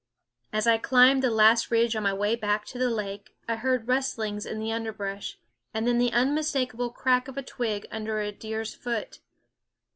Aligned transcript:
As 0.51 0.65
I 0.65 0.79
climbed 0.79 1.21
the 1.21 1.29
last 1.29 1.69
ridge 1.69 1.95
on 1.95 2.01
my 2.01 2.11
way 2.11 2.35
back 2.35 2.65
to 2.65 2.79
the 2.79 2.89
lake, 2.89 3.35
I 3.47 3.55
heard 3.55 3.87
rustlings 3.87 4.47
in 4.47 4.57
the 4.57 4.71
underbrush, 4.71 5.37
and 5.75 5.87
then 5.87 5.99
the 5.99 6.11
unmistakable 6.11 6.89
crack 6.89 7.27
of 7.27 7.37
a 7.37 7.43
twig 7.43 7.85
under 7.91 8.19
a 8.19 8.31
deer's 8.31 8.73
foot. 8.73 9.19